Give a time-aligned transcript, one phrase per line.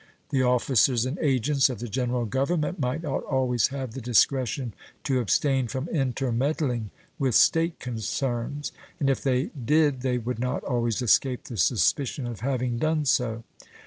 [0.31, 5.19] The officers and agents of the General Government might not always have the discretion to
[5.19, 6.89] abstain from intermeddling
[7.19, 12.39] with State concerns, and if they did they would not always escape the suspicion of
[12.39, 13.43] having done so.